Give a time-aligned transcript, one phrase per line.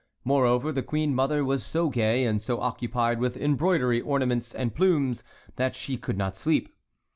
[0.23, 5.21] Moreover, the queen mother was so gay, and so occupied with embroidery, ornaments, and plumes,
[5.57, 6.73] that she could not sleep.